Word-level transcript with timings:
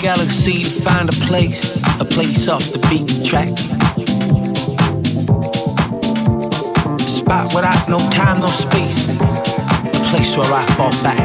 galaxy 0.00 0.62
to 0.64 0.70
find 0.80 1.10
a 1.10 1.12
place, 1.26 1.76
a 2.00 2.04
place 2.04 2.48
off 2.48 2.64
the 2.72 2.78
beaten 2.88 3.22
track. 3.22 3.50
A 6.96 7.02
spot 7.02 7.54
without 7.54 7.86
no 7.86 7.98
time, 8.08 8.40
no 8.40 8.46
space, 8.46 9.10
a 9.10 10.02
place 10.08 10.34
where 10.38 10.50
I 10.50 10.64
fall 10.72 10.92
back. 11.04 11.20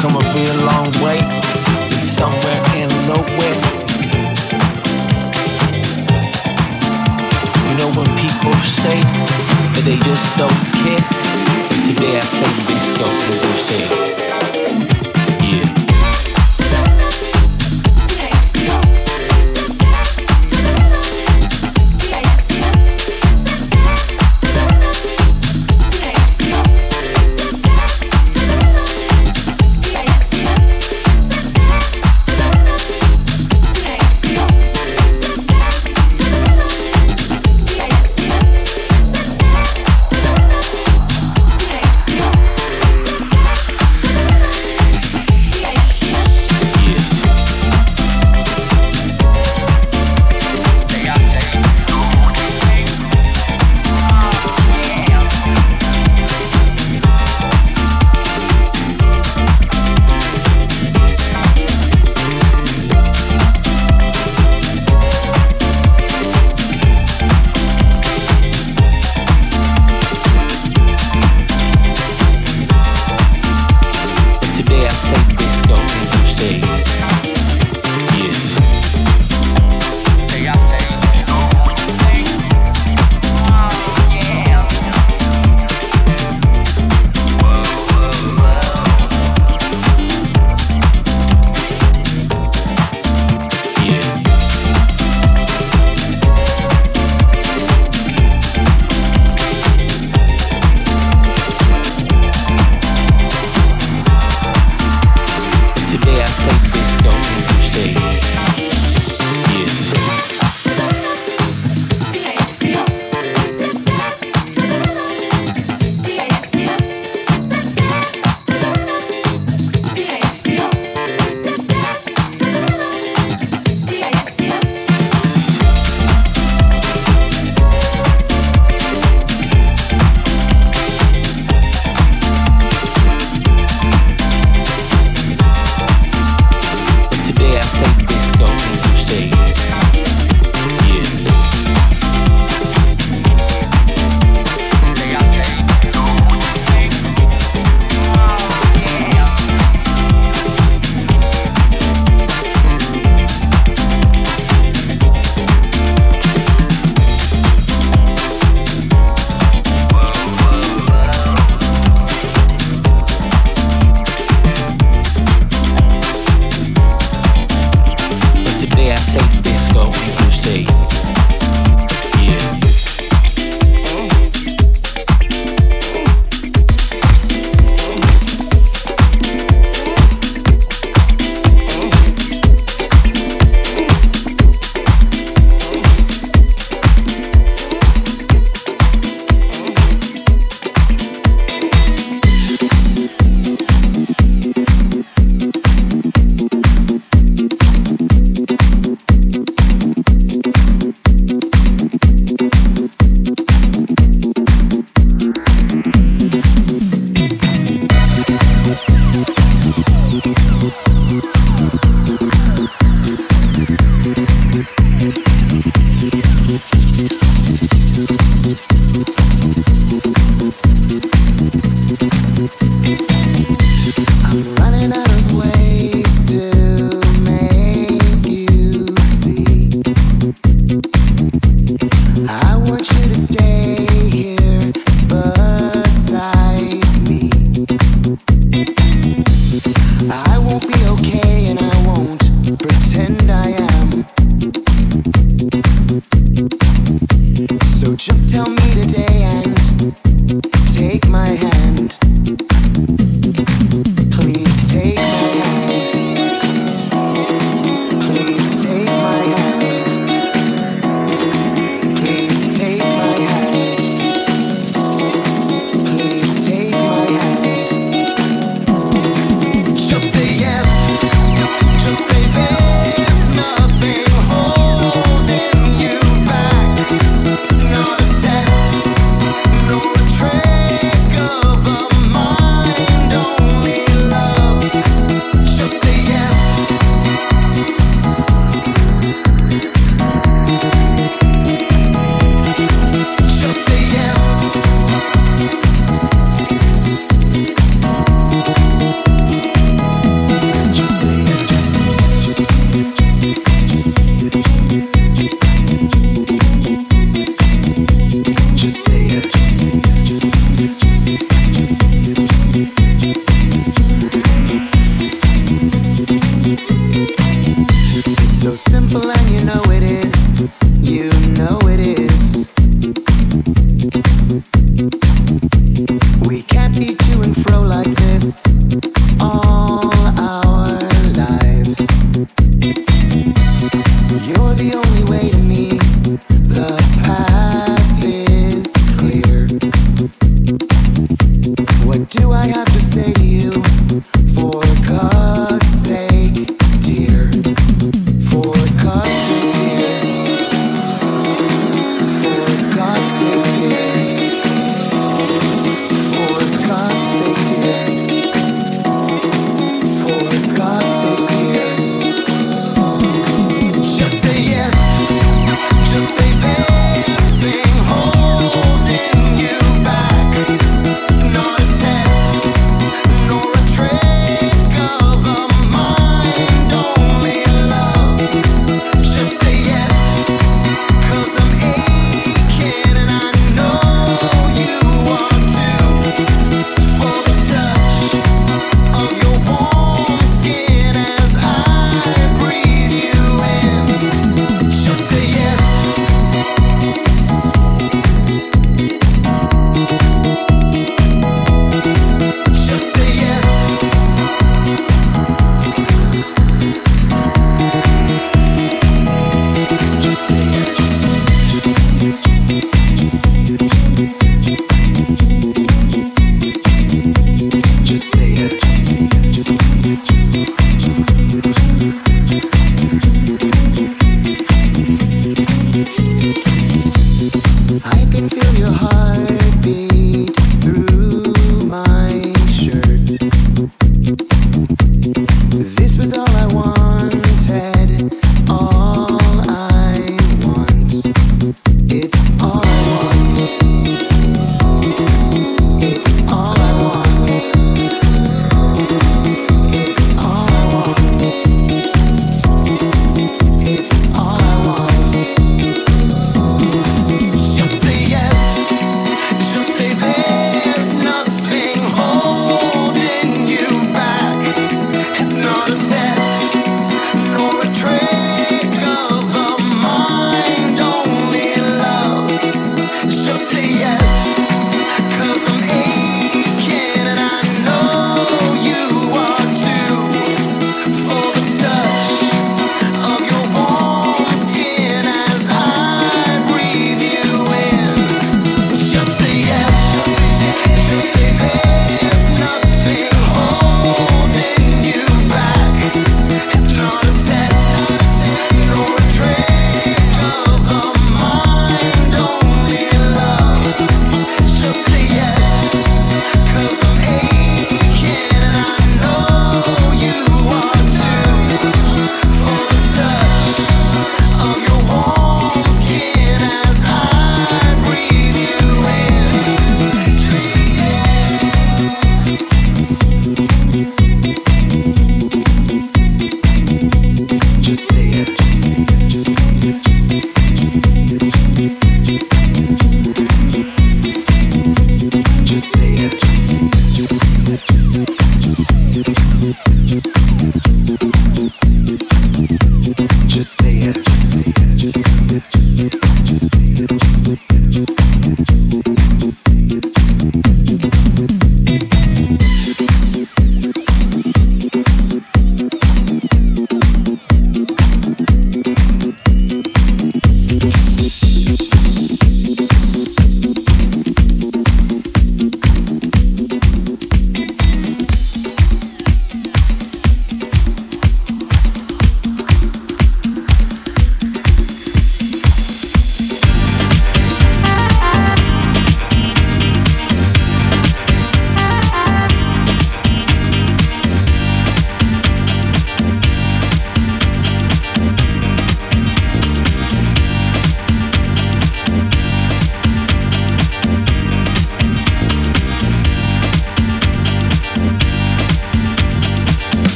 Come 0.00 0.16
a 0.16 0.24
real 0.32 0.58
long 0.64 0.88
way, 1.04 1.20
somewhere 2.00 2.62
in 2.80 2.88
nowhere. 3.04 3.60
You 7.68 7.74
know 7.76 7.90
when 7.92 8.08
people 8.16 8.54
say 8.80 8.96
that 9.72 9.82
they 9.84 9.96
just 10.08 10.38
don't 10.38 10.62
care, 10.80 11.04
today 11.84 12.16
I 12.16 12.24
say 12.24 12.48
disco, 12.66 13.04
as 13.04 13.42
you 13.44 14.16
say. 14.16 14.21